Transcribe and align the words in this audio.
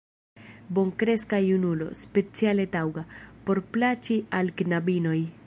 Bonkreska 0.77 1.41
junulo, 1.49 1.89
speciale 2.05 2.67
taŭga, 2.77 3.05
por 3.51 3.63
plaĉi 3.77 4.21
al 4.41 4.53
knabinoj! 4.63 5.19